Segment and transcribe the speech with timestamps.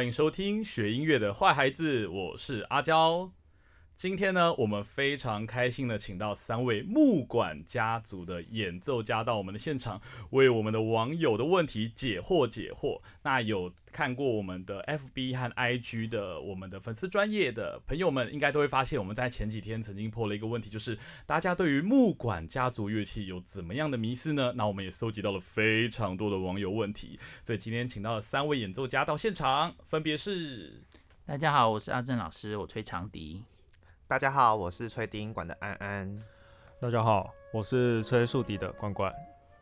[0.00, 3.30] 欢迎收听学音乐的坏孩子，我是阿娇。
[4.00, 10.00] 今天呢，我们非常开心的请到三位木管家族的演奏家到我们的现场，
[10.30, 13.02] 为我们的网友的问题解惑解惑。
[13.24, 24.54] 那有看过我们的 FB 和 IG 的我们的粉丝专业的朋友们，应该都会发现我们在前几天曾经破了一个问题，就是大家对于木管家族乐器有怎么样的迷思呢？
[24.56, 30.84] 那我们也搜集到了非常多的网友问题，所以今天请到了三位演奏家到现场，分别是
[31.26, 33.42] 大家好，我是阿正老师，我吹长笛。
[34.10, 36.18] 大家好，我是吹低音管的安安。
[36.80, 39.14] 大家好，我是吹竖笛的关关。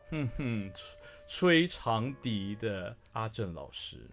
[0.09, 0.71] 哼哼，
[1.27, 4.09] 吹长笛的阿正老师。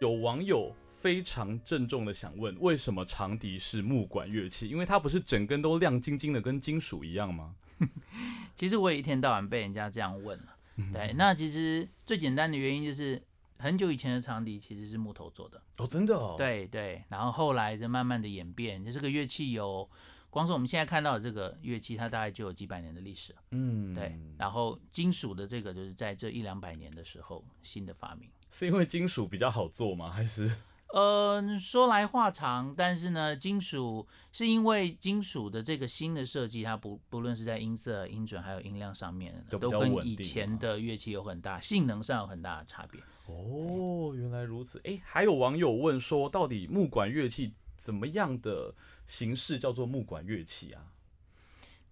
[0.00, 4.70] 有网友非常郑重的想问，为什么长笛是木管乐器？
[4.70, 7.54] 因为它不是整根都亮晶晶的，跟金属一样吗？
[8.56, 10.56] 其实我也一天到晚被人家这样问了。
[10.94, 13.22] 对，那其实最简单的原因就是。
[13.58, 16.34] 很久以前的长笛其实是木头做的哦，真的哦。
[16.36, 19.88] 对对，然后后来就慢慢的演变，就这个乐器有，
[20.30, 24.18] 光是我们现在看到的这个乐器，它大概就有几百年的历史嗯，对。
[24.38, 28.28] 然后金属的这个就是在这一两百年的时候新的发明。
[28.52, 30.10] 是因为金属比较好做吗？
[30.10, 30.50] 还是？
[30.94, 43.00] 呃，说来话长，但是呢，金属是因为金属的这个新的设计，它不不论是在音色、音准还有音量上面，都跟以前的乐器有很大性能上有很大的差别。
[43.26, 44.80] 哦，原来如此。
[44.84, 48.74] 哎，还有网友问说，到底木管乐器怎么样的
[49.06, 50.92] 形式叫做木管乐器啊？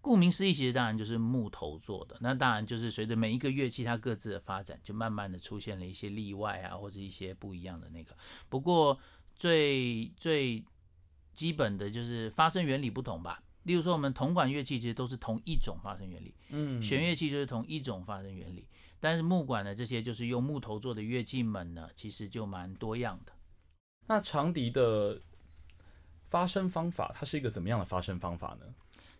[0.01, 2.17] 顾名思义，其实当然就是木头做的。
[2.21, 8.15] 那当然就是随着每一个乐器它各自的发展，就慢慢的出现了一些例外啊，或者一些不一样的那个。
[8.49, 8.99] 不过
[9.35, 10.63] 最最
[11.35, 13.43] 基本的就是发声原理不同吧。
[13.63, 18.67] 例如说，我们铜管乐器其实都是同一种发声原理，嗯，弦乐器就是同一种发声原理。
[19.05, 23.33] 但是木管的这些就是用木头做的乐器们呢，其实就蛮多样的。
[24.07, 25.21] 那长笛的
[26.31, 28.75] 发声方法，它是一个怎么样的发声方法呢？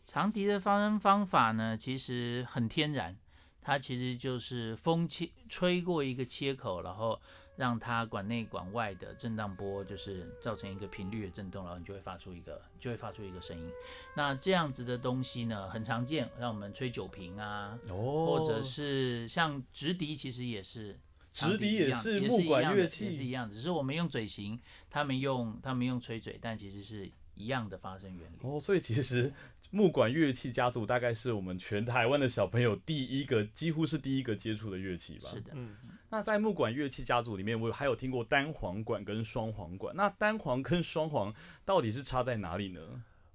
[0.07, 3.15] 长笛的发声方法呢，其实很天然，
[3.61, 7.21] 它其实就是风切吹过一个切口，然后
[7.57, 13.71] 让它管内管外的震荡波，就是造成一个频率的震动，然后你就会发出一个，就会发出一个声音。
[14.17, 20.99] 那这样子的东西呢，很常见，让我们吹酒瓶啊，或者是像直笛，其实也是，
[21.33, 24.61] 直笛也是木管乐器，也是一样，只是我们用嘴型，
[24.91, 28.37] 他们用他们用吹嘴，但其实是一样的发声原理。
[28.43, 29.33] 哦，所以其实。
[29.75, 35.29] 木管乐器家族大概是我们全台湾的小朋友第一个，几乎是第一个接触的乐器吧。
[35.29, 35.75] 是的，嗯。
[36.11, 39.93] 那在木管乐器家族里面，我还有听过单簧管跟双簧管。
[39.97, 42.81] 那单簧跟双簧到底是差在哪里呢？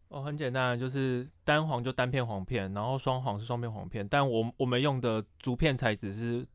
[0.07, 4.07] 哦，很简单，就是单簧就单片簧片，然后双簧是双片簧片。
[4.07, 6.47] 但我我们用的竹片材质是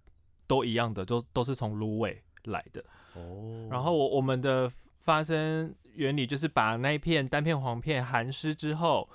[0.46, 2.82] 都一样的，都都是从芦苇来的。
[3.12, 3.68] 哦。
[3.70, 9.06] 然后我我们的发声原理就是把那一片单片簧片含湿之后。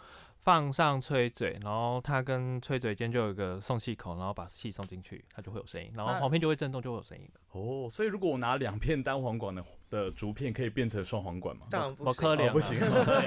[0.49, 11.67] 放上吹嘴，然后它跟吹嘴间就有一个送气口，然后把气送进去，它就会有声音，然后簧片就会震动，就会有声音哦，所以如果我拿两片单簧管的的竹片，可以变成双簧管吗？
[11.69, 12.79] 当然不行， 不行，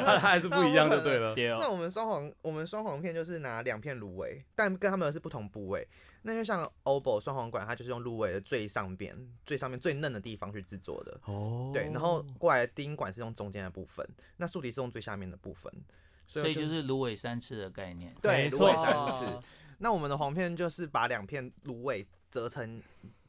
[0.05, 1.61] 它还是不一样就，对了。
[1.61, 5.87] 那我们双簧，我们双簧片就是拿两片芦苇，但跟他们是不同部位。
[6.23, 9.17] 那就像 oboe 双簧管，它就是用芦苇的最上边、
[9.47, 11.21] 最上面最嫩的地方去制作的。
[11.27, 11.71] 哦。
[11.73, 14.05] 对，然后过来低音管是用中间的部分，
[14.39, 15.73] 那竖笛是用最下面的部分。
[16.27, 19.43] 所以就是芦苇三次的概念，对，芦苇三次。
[19.79, 22.81] 那我们的簧片就是把两片芦苇折成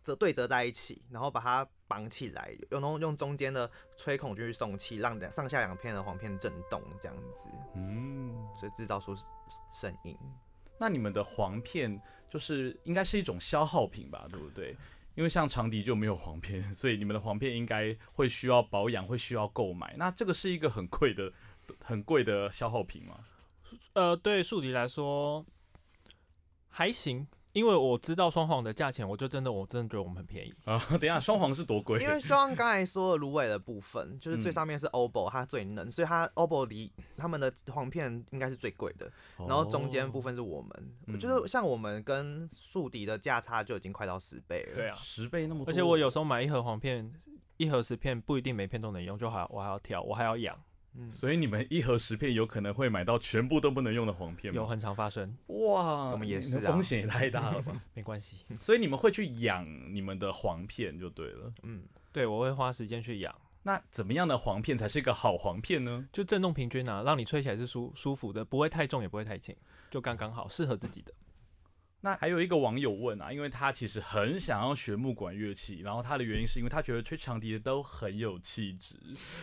[0.04, 7.50] 折对折在一起，然后把它绑起来，用用中间的吹孔去送气，让两上下两片的簧片震动，这样子。
[7.76, 9.16] 嗯，所以制造出
[9.72, 10.16] 声音。
[10.78, 14.76] 那你们的簧片就是应该是一种消耗品吧，对不对？
[15.16, 19.96] 因为像长笛就没有簧片，所以你们的簧片应该会需要保养，会需要购买。
[19.98, 21.32] 那这个是一个很贵的。
[21.82, 23.20] 很贵的消耗品吗？
[23.94, 25.46] 呃，对树敌来说
[26.70, 30.78] 还行，因为我知道双簧的价钱，我就真的我真的觉得我们很便宜啊。
[31.00, 32.00] 等一下，双簧是多贵？
[32.00, 39.12] 因为双刚才说的芦苇的部分，就是最上面是 oboe，它最嫩，所以它 oboe 离他们的簧片应该是最贵的。
[39.38, 44.76] 然后中间部分是我们，就是像我们跟树敌的价差就已经快到十倍了。
[44.76, 45.72] 对啊，十倍那么多。
[45.72, 47.12] 而且我有时候买一盒簧片，
[47.58, 50.56] 一盒十片不一定每片都能用，就还我还要挑，我还要养。
[51.10, 54.56] 所以你们一盒十片有可能会买到全部都不能用的黄片吗？
[54.56, 55.28] 有很常发生。
[55.48, 57.82] 哇，我们也是，风险也太大了吧？
[57.94, 61.54] 没关系，所以你们会去养你们的黄片就对了。
[61.64, 63.34] 嗯，对，我会花时间去养。
[63.64, 66.06] 那怎么样的黄片才是一个好黄片呢？
[66.12, 69.56] 就震动平均啊，让你吹起来是舒舒服的，不会太重也不会太轻，
[69.90, 71.14] 就刚刚好，适合自己的。
[72.06, 78.98] 那还有一个网友问啊，因为他其实很想要学木管乐器，然后他的原因是因为他觉得吹长笛的都很有气质，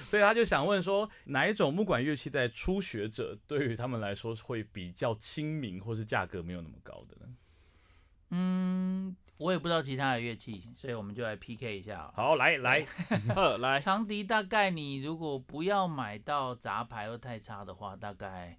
[0.05, 7.33] 所以他就想问说，哪一种木管乐器在初学者对于他们来说会比较亲民，或是价格没有那么高的呢？
[8.33, 12.13] 嗯，我也不知道其他的乐器，所以我们就来 PK 一下。
[12.15, 12.87] 好，来来，
[13.35, 18.59] 呵，来， 长笛大概你如果不要买到杂牌又太差的话，大概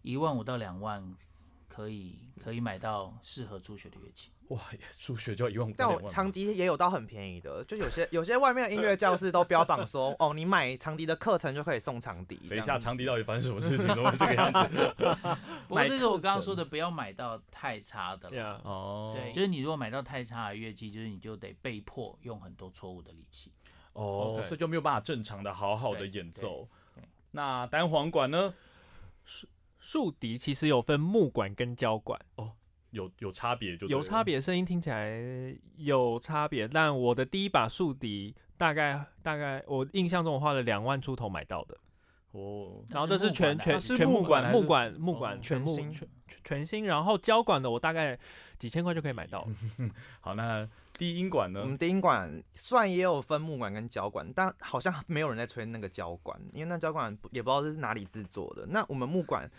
[0.00, 1.14] 一万五到两万，
[1.72, 4.30] 可以可以买到适合初学的乐器。
[4.48, 4.60] 哇，
[5.00, 12.36] 初学就要一万五到但我长笛也有到很便宜的，就有些有些外面的音乐教室都标榜说， 哦，你买长笛的课程就可以送长笛。
[12.50, 14.94] 等一下，长笛到底发生什么事情，怎么会这个样子？
[15.66, 18.28] 不过这是我刚刚程说的，不要买到太差的
[18.64, 23.50] 哦，对，就是你如果买到太差的乐器，就是你就得被迫用很多错误的力气。
[23.94, 26.68] 哦所以就没有办法正常的好好的演奏。
[27.30, 28.52] 那单簧管呢？
[29.82, 32.52] 竖笛其实有分木管跟胶管哦，
[32.92, 34.22] 有有差别就有差。
[34.22, 35.12] 别，声音听起来
[35.76, 36.68] 有差别。
[36.68, 41.76] 但我的第一把竖笛大概大概我印象中我花了两万出头买到的，
[42.30, 46.08] 哦，然后这是全全啊是全木木管木管木哦管全木全新全
[46.44, 48.16] 全新，然后胶管的我大概
[48.58, 49.90] 几千块就可以买到了。
[50.20, 50.68] 好，那
[51.02, 51.66] 低音管呢我？
[51.66, 58.64] 们低音管虽然也有分木管跟胶管，但好像没有人在吹那个胶管，因为那胶管也不知道是哪里制作的。
[58.66, 59.50] 那我们木管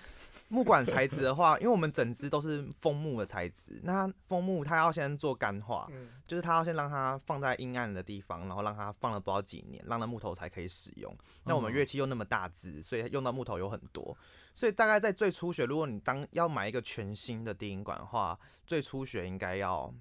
[0.48, 5.86] 木管材质的话，因为我们整支都是枫木的材质，那枫木它要先做干化，
[6.26, 11.14] 就是它要先让它放在阴暗的地方，然后让它放了不知道几年，让那木头才可以使用。
[11.44, 14.18] 那我们嗯乐器又那么大支，所以用到木头有很多，
[14.56, 19.94] 所以大概在最初学，如果你当要买一个全新的低音管的话，最初学应该要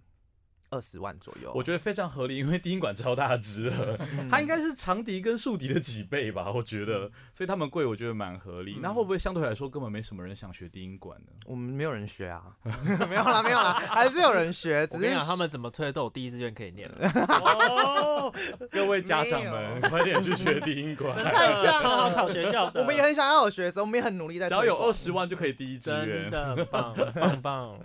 [0.73, 1.53] 二十万左右。
[1.55, 8.79] 我觉得非常合理，因为低音管超大只的，嗯它应该是长笛跟竖笛的几倍吧，我觉得，所以他们贵，我觉得蛮合理。
[8.81, 11.27] 那会不会相对来说根本没什么人想学低音管呢？
[11.47, 12.43] 我们没有人学啊，
[13.09, 17.11] 没有啦，没有啦，还是有人学，只是我跟你讲，他们怎么推都有第一志愿可以念了。
[17.39, 18.33] 哦，
[18.71, 22.13] 各位家长没们，快点去学低音管， 太强了。
[22.15, 24.49] 考学校的，我们也很想要有学生，我们也很努力在。
[24.49, 26.31] 只要有二十万就可以第一志真愿。
[26.31, 27.79] 的棒棒棒。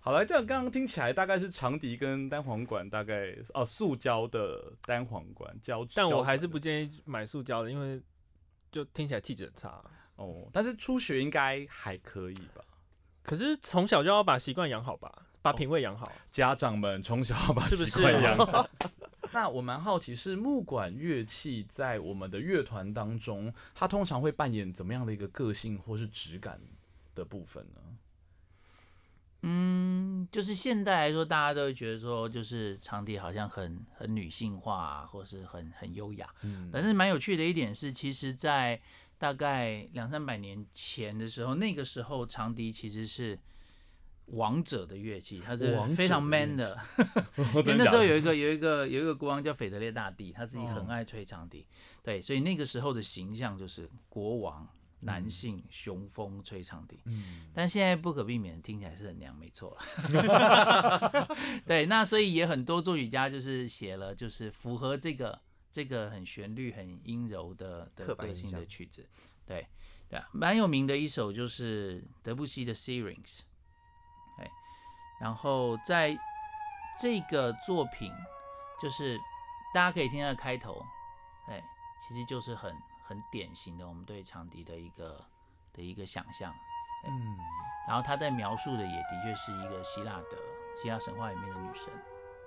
[0.00, 8.00] 好了，这样刚刚听起来大概是长笛跟单簧管，大概哦塑胶的单簧管胶，但我还是不建议买塑胶的，因为
[8.70, 9.84] 就听起来气质很差。
[10.16, 12.64] 哦，但是初学应该还可以吧？
[13.22, 16.10] 可是从小就要把习惯养好吧，把品味养好。
[16.30, 18.68] 家长们从小要把习惯养好。
[19.30, 26.58] 那我蛮好奇，是木管乐器在我们的乐团当中，它通常会扮演怎么样的一个个性或是质感
[27.14, 27.80] 的部分呢？
[30.38, 36.32] 嗯，就是现代来说，大家都会觉得说，就是长笛好像很很女性化、啊，或是很很优雅。
[36.42, 38.80] 嗯，但是蛮有趣的一点是，其实，在
[39.18, 43.36] 大概两三百年前的时候，那个时候长笛其实是
[44.26, 46.78] 王者的乐器，它是非常 man 的。
[47.56, 51.66] 因为那时候有一个有一个有一个国王叫斐德烈大帝，他自己很哦爱吹长笛，
[52.00, 54.68] 对，所以那个时候的形象就是国王。
[55.00, 61.28] 男性雄风吹长笛，嗯但现在不可避免，听起来是很娘，没错了。
[61.64, 65.40] 对，那所以也很多作曲家就是写了，就是符合这个
[65.70, 69.08] 这个很旋律、很阴柔的的个性的曲子。
[69.46, 69.66] 对，
[70.08, 73.22] 对啊，蛮有名的一首就是德布西的《Syrinx》。
[74.36, 74.50] 对，
[75.20, 76.18] 然后在
[77.00, 78.12] 这个作品，
[78.82, 79.16] 就是
[79.72, 80.84] 大家可以听它的开头，
[81.46, 81.62] 对，
[82.06, 82.74] 其实就是很
[83.08, 85.24] 很典型的我们对长笛的一个
[85.72, 86.54] 的一个想象。
[87.06, 87.36] 嗯，
[87.88, 90.36] 然后他在描述的也的确是一个希腊的
[90.76, 91.88] 希腊神话里面的女神。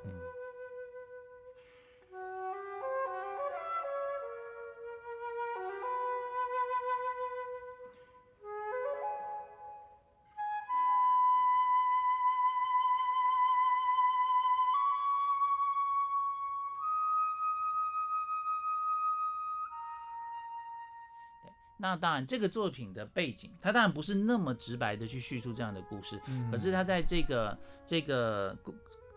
[0.06, 0.22] 嗯
[21.92, 26.18] 那当然，这个作品的背景，它当然不是那么直白的去叙述这样的故事，
[26.50, 28.58] 可是它在这个这个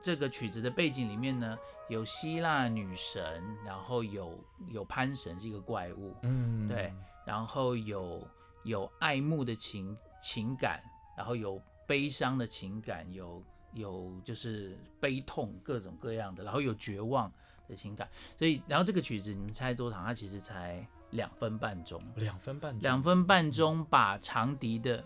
[0.02, 1.57] 这个曲子的背景里面呢，
[1.88, 4.37] 有希腊女神，然后有
[4.73, 6.93] 有潘神是一个怪物，嗯对，
[7.25, 8.26] 然后有
[8.64, 10.83] 有爱慕的情情感，
[11.16, 13.40] 然后有悲伤的情感，有
[13.73, 17.33] 有就是悲痛各种各样的，然后有绝望
[17.69, 20.04] 的情感，所以然后这个曲子你们猜多长？
[20.04, 25.02] 它其实才两分半钟，两分半钟，两分半钟把长笛的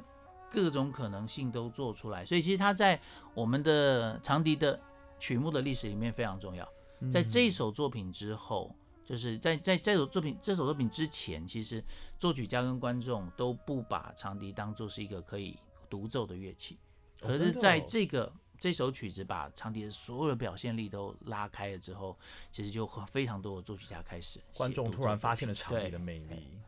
[0.50, 3.00] 各种可能性都做出来，所以其实它在
[3.34, 4.78] 我们的长笛的
[5.18, 6.68] 曲目的历史里面非常重要。
[7.12, 8.74] 在这一首作品之后，
[9.04, 11.84] 就是在在这首作品这首作品之前，其实
[12.18, 15.56] 作曲家跟观众都不把长笛当做是一个可以
[15.88, 16.78] 独奏的乐器。
[17.20, 22.18] 可是，在这个这首曲子把长笛的所有的表现力都拉开了之后，
[22.50, 26.58] 其实就非常多的作曲家开始观众突然发现了长笛的魅力。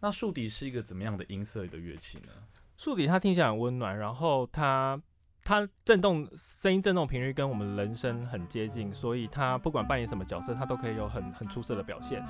[0.00, 2.32] 那竖笛是一个怎么样的音色的乐器呢？
[2.76, 5.00] 竖笛它听起来很温暖，然后它
[5.42, 12.24] 它震动声音震动频率跟我们人声很接近，所以它不管扮演什么角色，它都可以有很很出色的表现。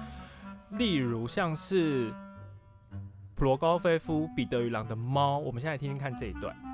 [0.73, 2.12] 例如像是
[3.37, 6.74] 普罗高菲夫《彼得与狼的猫》，我们现在听听看这一段。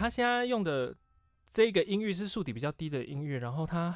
[0.00, 0.96] 他现在用的
[1.50, 3.94] 这个音域是竖笛比较低的音域，然后他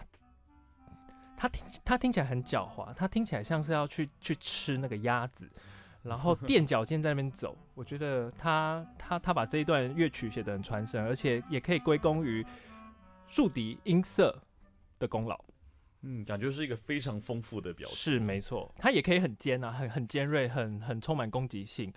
[1.34, 5.50] 他听他听起来很狡猾，他听起来像是要去去吃那个鸭子，
[6.02, 7.56] 然后垫脚尖在那边走。
[7.72, 12.44] 我觉得他他他把这一段乐曲写得很传神，而且也可以归功于
[13.26, 14.38] 竖笛音色
[14.98, 15.42] 的功劳。
[16.02, 17.96] 嗯，感觉是一个非常丰富的表现。
[17.96, 21.90] 是没错，它也可以很尖啊，很很尖锐，很很充满攻击性，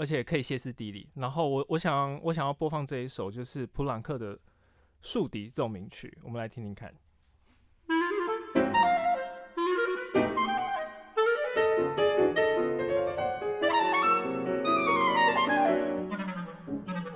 [0.00, 1.06] 而且可以歇斯底里。
[1.16, 4.38] 然后我我想我想要播放这一首就是普朗克的
[5.02, 6.90] 竖笛奏鸣曲，我们来听听看。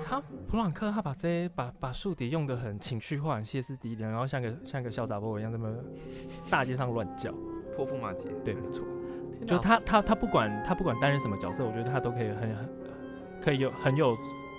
[0.04, 5.74] 他普朗克他把这些把把竖笛用的很情绪化、很歇斯底里，然后像个像个小杂波一样，这么
[6.50, 7.32] 大街上乱叫。
[7.74, 8.28] 泼妇骂街。
[8.44, 8.84] 对，没错。
[9.46, 12.68] 就他他他不管他不管担任什么角色，我觉得他都可以很很
[13.42, 14.16] 可以有很有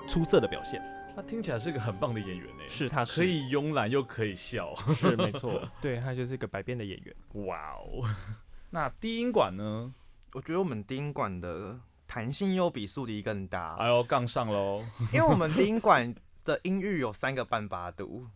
[0.08, 0.82] 出色的表现。
[1.16, 4.76] 他听起来是个很棒的演员诶，是他可以慵懒又可以笑。
[4.96, 7.16] 是没错， 对他就是一个百变的演员。
[7.46, 8.04] 哇哦！
[8.70, 9.94] 那低音管呢？
[10.34, 14.84] 我觉得我们低音管的弹性又比竖笛更大，哎呦，杠上喽！
[15.14, 16.14] 因为我们低音管
[16.44, 18.28] 的音域有三个半八度，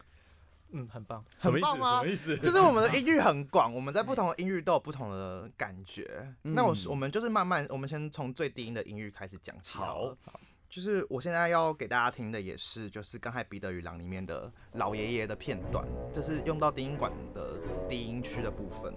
[0.71, 1.23] 嗯，很棒。
[1.38, 1.67] 什么意思？
[1.67, 2.38] 很棒吗什么意思？
[2.38, 6.33] 就是我们的 音域很广，我们在不同的音域都有不同的感觉。
[6.41, 10.15] 那我嗯我们就是慢慢，我们先从最低音的音域开始讲起好。
[10.23, 15.83] 好，就是我现在要给大家听的也是，就是刚才《彼得与狼》里面的老爷爷的片段，
[16.13, 17.57] 这是用到低音管的
[17.88, 18.93] 低音区的部分。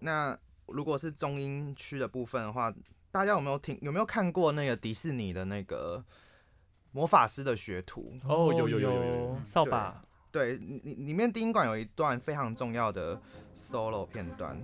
[0.00, 2.72] 那如果是中音区的部分的话，
[3.10, 6.04] 大家有没有听有没有看过那个迪士尼的那个
[6.92, 8.12] 魔法师的学徒？
[8.28, 13.20] 哦有有有有有扫把，对，里里里面第一馆有一段非常重要的
[13.56, 14.56] solo 片段。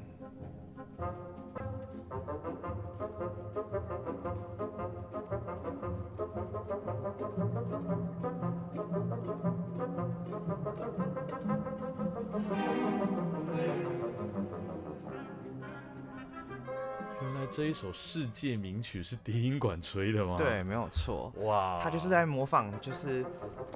[17.46, 20.36] 来这一首世界名曲是低音管吹的吗？
[20.36, 23.24] 对，，没有错，哇，他就是在模仿，就是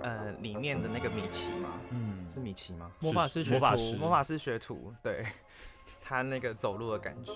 [0.03, 2.91] 呃里面的那个米奇嘛，嗯，是米奇吗？
[2.99, 5.25] 魔法师学徒魔法师魔法师学徒，对
[6.01, 7.35] 他那个走路的感觉。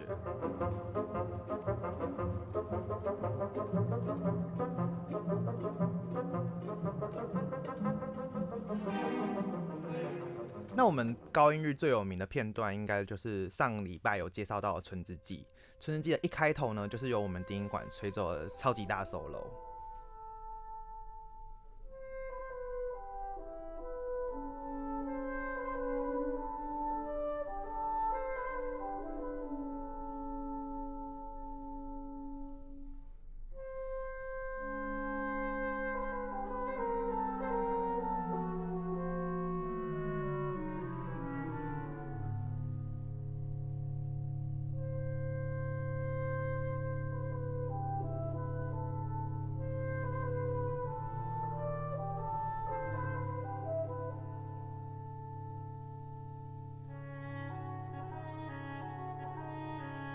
[10.76, 15.37] 那我们高音域最有名的片段，应该就是上礼拜有介绍到的《春之祭》。
[15.81, 19.45] 《春之祭》的一开头呢，就是由我们低音管吹奏的超级大 solo。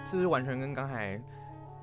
[0.10, 1.22] 是不是完全跟刚才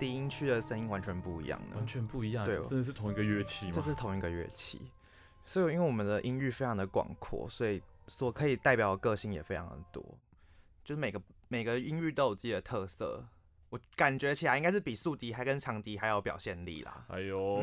[0.00, 1.76] 低音区的声音完全不一样呢？
[1.76, 3.72] 完全不一样，对这真的是同一个乐器吗？
[3.72, 4.90] 这是同一个乐器，
[5.44, 10.04] 所以因为我们的音域非常的广阔，所以所可以代表的个性也非常的多，
[10.84, 13.24] 就是每个每个音域都有自己的特色，
[13.68, 17.04] 我感觉起来应该是比竖笛还跟长笛还有表现力啦。
[17.08, 17.60] 哎呦，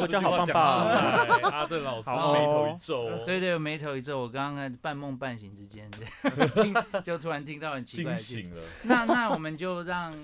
[0.00, 5.90] 不就好棒棒这句话讲出来阿正老师眉头一皱哦，对对，眉头一皱，我刚刚在半梦半醒之间，
[6.62, 8.42] 听就突然听到很奇怪惊的句子。
[8.42, 8.62] 醒了。
[8.82, 10.14] 那那我们就让，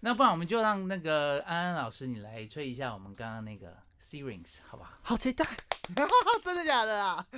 [0.00, 4.98] 那不然我们就让那个安安老师你来吹一下我们刚刚那个 Syrinx 好吧？
[5.02, 5.44] 好期待。
[6.42, 7.26] 真的假的啊？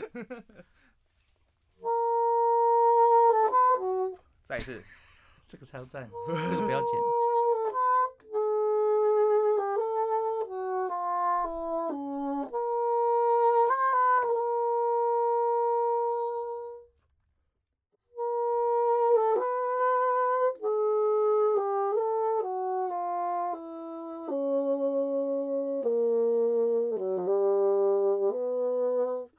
[4.44, 4.80] 再一次，
[5.48, 7.00] 这个超赞，这个不要剪。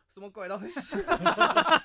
[0.09, 0.95] 什么鬼东西？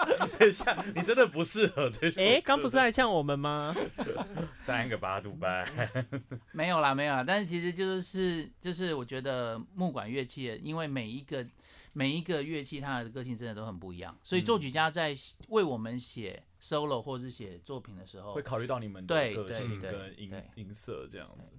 [0.43, 2.27] 等一下，你真的不适合这首歌。
[2.27, 3.75] 哎，刚不是还呛我们吗？
[4.65, 5.67] 三个八度半？
[6.53, 11.47] 没有啦，没有啦，但是其实就是就是我觉得木管乐器，因为每一个
[11.93, 15.15] 每一个乐器它的个性真的都很不一样，所以作曲家在
[15.49, 21.53] 为我们写 solo 或是写作品的时候会，考虑到你们的对个性对跟音音色这样子。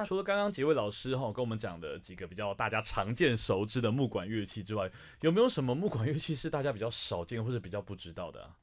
[0.00, 4.90] 那除了刚刚几位老师哈跟我们讲的几个比较大家常见熟知的木管乐器之外，
[5.20, 8.56] 有没有什么木管乐器是大家比较少见或者比较不知道的啊？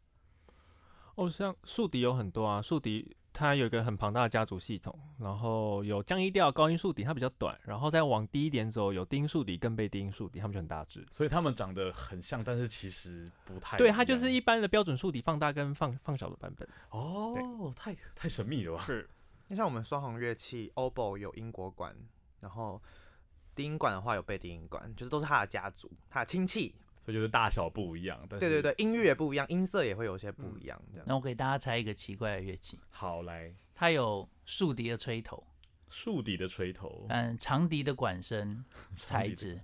[1.16, 11.06] 哦，像竖笛有很多啊，竖笛它有一个很庞大的家族系统，然后有降一调、高音竖笛，它比较短，然后再往低一点走，有低音竖笛跟被低音竖笛，它们就很大只。
[11.10, 16.68] 所以它们长得很像，但是其实不太对，它就是一般的标准竖笛放大跟放放小的版本。
[16.92, 18.84] 哦，太太神秘了吧？
[18.86, 19.10] 是，
[19.48, 21.96] 就像我们双簧乐器，oboe 有英国管，
[22.42, 22.82] 然后
[23.56, 26.76] 低音管的话有贝低音管，就是都是它的家族，它的亲戚。
[27.06, 31.06] 所以就是大小不一样，但是对对对，音域也不一样，音色也会有些不一样，这样。
[31.08, 35.42] 那我给大家猜一个奇怪的乐器，好来它有竖笛的吹头，
[35.90, 38.62] 竖笛的吹头，嗯，长笛的管身
[38.94, 39.58] 材质，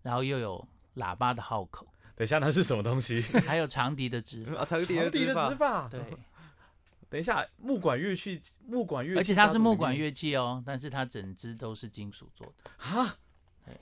[0.00, 3.20] 然后又有喇叭的号口，等一下那是什么东西？
[3.46, 5.88] 还有长笛的指法，啊，长笛的指法。
[5.90, 6.00] 对，
[7.16, 12.70] 等一下，木管乐器，木管乐器，而且它是木管乐器哦，但是它整支都是金属做的。
[12.76, 13.16] 啊
[13.64, 13.74] 对，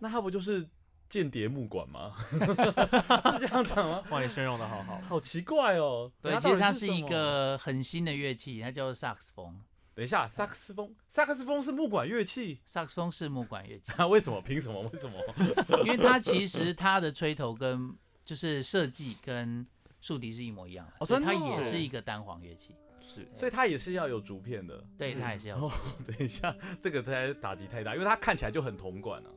[0.00, 0.68] 那它不就是
[1.08, 2.16] 间谍木管吗？
[2.28, 4.02] 是这样讲吗？
[4.10, 5.00] 哇，你形容的好好。
[5.08, 6.10] 好奇怪哦。
[6.20, 7.02] 对，那其实它是一。
[7.02, 9.56] 个很新的乐器，它叫做萨克斯风。
[9.94, 14.08] 等一下，萨克斯风，萨克斯风是木管乐器，萨克斯风是木管乐器，那？
[14.08, 14.42] 为什么？
[14.42, 14.82] 凭什么？
[14.92, 15.20] 为什么？
[15.86, 19.64] 因为它其实它的吹头跟就是设计跟
[20.02, 22.76] 竖笛是一模一样的，哦所以它真的哦也是一个单簧乐器。
[23.00, 24.84] 是，所以它也是要有竹片的。
[24.98, 25.70] 对，它也是要哦，
[26.06, 29.30] 等一下，这个太打击太大，因为它看起来就很铜管啊，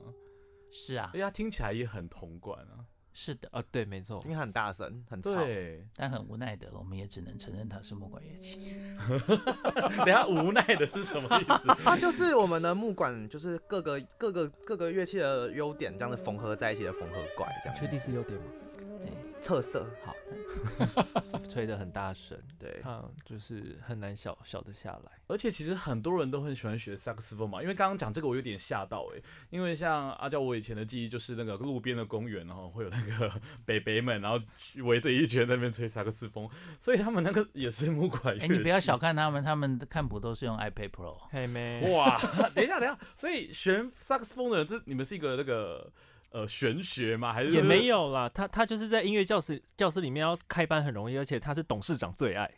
[0.71, 2.83] 是啊而，且它听起来也很铜管啊。
[3.17, 4.29] 是的，啊，对，没错因。
[4.31, 5.33] 为它很大声，很吵。
[5.35, 8.73] 对，但很无奈的，我们也只能承认它是木管乐器。
[10.03, 11.75] 等一下无奈的是什么意思？
[11.81, 18.45] 它就是我们的木管，就是各个各个各个乐器的优点，这样子缝合在一起的缝合怪，这样确定是优点吗？
[19.45, 19.87] 对，特色。
[20.03, 20.15] 好，
[21.47, 25.11] 吹得很大声，对，它就是很难小小的下来。
[25.27, 33.31] 而且其实很多人都很喜欢学萨克斯风嘛，因为刚刚讲这个我有点吓到诶、因为像阿娇我以前的记忆就是那个路边的公园，然后会有那个
[33.65, 34.39] 北北们，然后
[34.83, 38.45] 围着一圈在那边吹萨克斯风，所以他们那个也是木管乐器。
[38.45, 41.17] 哎，你不要小看他们，他们的看谱都是用 iPad Pro。
[41.29, 42.19] 嘿妹，哇！
[42.53, 45.91] 等一下，等一下，所以学萨克斯风的人，这你们是一个那个
[46.35, 47.31] 呃玄学吗？
[47.31, 52.51] 还是也没有啦，他他就是在音乐教室教室里面要开班很容易，而且他是董事长最爱，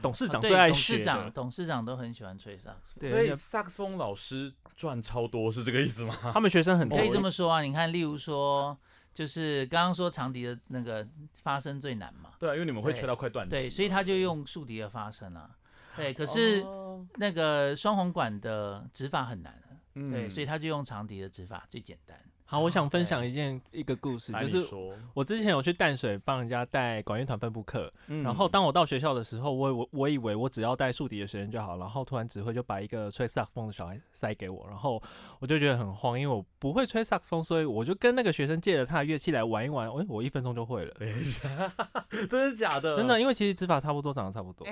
[0.00, 3.08] 董事长最爱董学的事长，董事长都很喜欢吹萨克斯。
[3.08, 6.16] 所以萨克斯风老师赚超多，是这个意思吗？
[6.32, 8.78] 他们学生很多，可以这么说啊，你看，例如说，
[9.12, 11.04] 就是刚刚说长笛的那个
[11.42, 13.50] 发声最难嘛，对啊，因为你们会吹到快断气。
[13.50, 15.50] 对，所以他就用竖笛的发声啊。
[15.96, 22.16] 对，可是哦那个双簧管的指法很难啊，嗯对，所以他就用长笛的指法最简单。
[22.48, 24.64] 好，我想分享一件一个故事，就是，
[25.12, 35.02] 我之前有去淡水帮人家带管乐团分部课，嗯然后当我到学校的时候，我我我以为我只要带竖笛的学生就好，然后突然指挥就把一个吹萨克斯风的小孩塞给我，然后
[35.40, 40.94] 我就觉得很慌，因为我不会吹萨克斯风，所以我就跟那个学生借了他的乐器来玩一玩，我我一分钟就会了。
[41.00, 41.48] 等一下，
[42.10, 42.96] 真的假的？
[42.96, 44.64] 真的，因为其实指法差不多，长得差不多。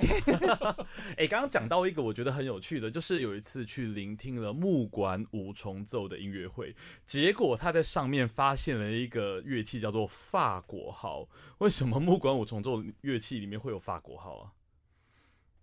[1.17, 6.73] 哎，刚刚讲到一个我觉得很有趣的，就是有一次去聆听了木管五重奏的音乐会，
[7.05, 11.27] 结果他在上面发现了一个乐器叫做法国号。
[11.59, 14.53] 为什么木管五重奏乐器里面会有法国号啊？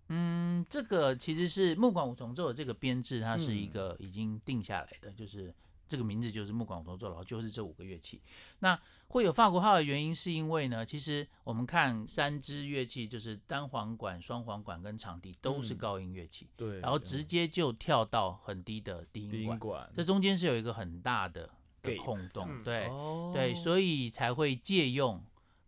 [0.09, 5.53] 嗯，这个其实是木管五重奏的这个编制，它是一嗯个已经定下来的，就是
[5.87, 8.21] 这个名字就是木管五重奏，然后就是这五个乐器。
[8.59, 21.49] 那会有法国号的原因，是因为呢，其实我们看三支乐器，就是单簧管、双簧管跟长笛都是嗯高音乐器，对，然后直接就跳到很低的低低音管，音管，这中间是有一个很大的
[21.83, 23.31] 的空洞，嗯对、哦。
[23.33, 25.21] 对，所以才会借用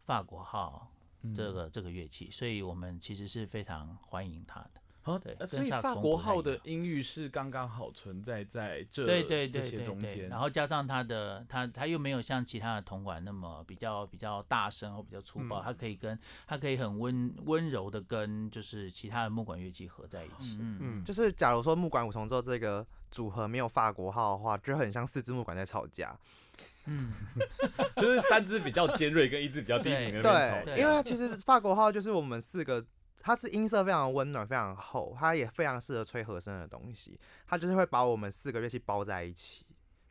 [0.05, 1.35] 法国号嗯。
[1.35, 4.81] 这个、这个乐器，所以我们其实是非常欢迎它的。
[5.03, 15.63] 哦对呃所以跟萨克法国号的音域是刚刚好存在在这对对这些对对对，中间，然后加上它的它它又没有像其他的铜管那么比较比较大声或比较粗暴，嗯。
[15.63, 20.57] 它可以跟它可以很温温柔的跟就是其他的木管乐器合在一起。
[20.59, 20.79] 嗯。
[20.81, 22.83] 嗯，就是假如说木管五重奏这个
[23.15, 26.13] 组合没有法国号的话，就很像四支木管在吵架。
[26.85, 27.13] 嗯，
[27.95, 32.85] 就是三支比较尖锐跟一支比较低频的对，因为其实法国号就是我们四个，
[33.21, 37.17] 它是音色非常温暖、非常厚，它也非常适合吹和声的东西。
[37.47, 39.65] 它就是会把我们四个乐器包在一起，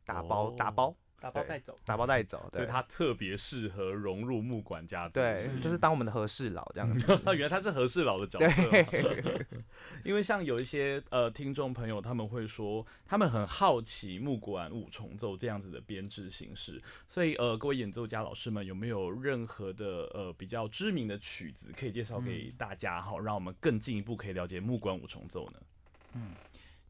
[0.07, 2.49] 打包、哦打包、对打包带走，打包带走。
[2.53, 5.15] 对，所以它特别适合融入木管家族。
[5.15, 7.07] 对，嗯就是当我们的和事佬这样子。
[7.35, 9.45] 原来他是和事佬的角色
[10.05, 26.21] 因为像有一些呃听众朋友，他们会说，他们很好奇木管五重奏这样子的编制形式，所以呃，各位演奏家老师们有没有任何的呃比较知名的曲子可以介绍给大家哈，让我们更进一步可以了解木管五重奏呢？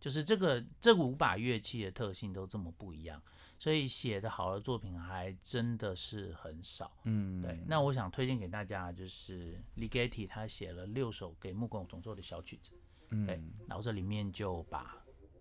[0.01, 3.23] 就是这个这五把乐器的特性都这么不一样，
[3.65, 6.93] 所以写的好的作品还真的是很少。
[7.05, 12.79] 嗯对，那我想推荐给大家就是 Ligeti 他写了六首给木管五重奏的小曲子。
[13.09, 14.95] 嗯对，然后这里面就把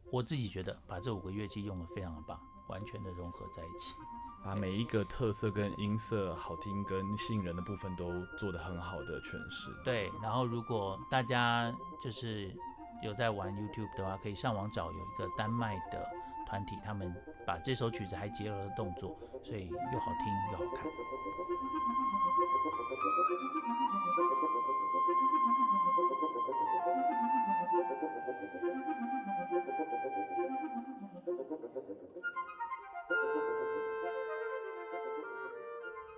[0.09, 3.93] 我自己觉得把这五个乐器用的非常的棒，完全的融合在一起。
[4.41, 9.69] 把每一个特色跟音色、好听跟吸引人的部分都做得很好的诠释。
[9.83, 11.69] 对，然后如果大家
[12.01, 12.55] 就是
[13.03, 16.09] 有在玩 YouTube 的话，可以上网找有一个丹麦的
[16.53, 17.11] 团体，他们
[17.47, 20.85] 把这首曲子还结合了动作，所以又好听又好看。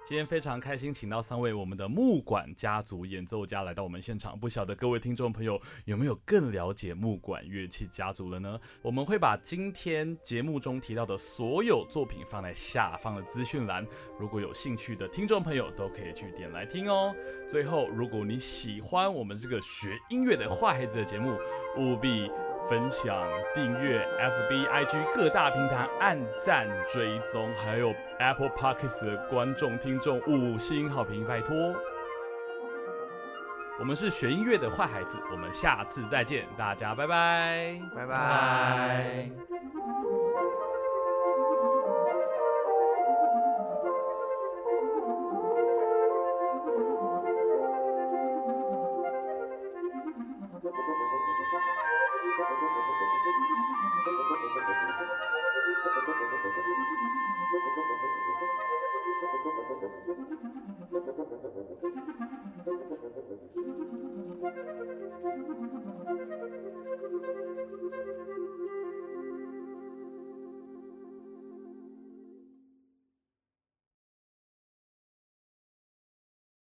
[0.07, 4.39] 今天非常开心，请到三位我们的木管家族演奏家来到我们现场。
[4.39, 8.59] 不晓得各位听众朋友有没有更了解木管乐器家族了呢？
[8.83, 13.83] 我们会把今天节目中提到的所有作品放在下方的资讯栏，
[14.19, 17.11] 如果有兴趣的听众朋友都可以去点来听哦。
[17.49, 21.35] 最后，如果你喜欢我们这个学音乐的坏孩子的节目，
[21.79, 22.29] 务必
[22.69, 31.55] 分享、订阅 FB、IG 各大平台按赞追踪，还有 Apple Podcasts 的观众听众五星好评，拜托！
[33.79, 37.79] 我们是学音乐的坏孩子，我们下次再见，大家拜拜。
[37.93, 38.15] 拜拜。
[38.15, 39.54] 拜。